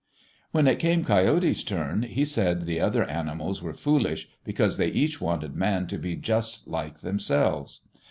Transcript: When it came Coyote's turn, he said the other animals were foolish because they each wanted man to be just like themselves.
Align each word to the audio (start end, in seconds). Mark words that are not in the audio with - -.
When 0.51 0.65
it 0.67 0.79
came 0.79 1.03
Coyote's 1.05 1.63
turn, 1.63 2.01
he 2.01 2.25
said 2.25 2.63
the 2.63 2.79
other 2.79 3.03
animals 3.03 3.61
were 3.61 3.71
foolish 3.71 4.29
because 4.43 4.77
they 4.77 4.87
each 4.89 5.21
wanted 5.21 5.53
man 5.55 5.85
to 5.89 5.99
be 5.99 6.15
just 6.15 6.67
like 6.67 7.01
themselves. 7.01 7.81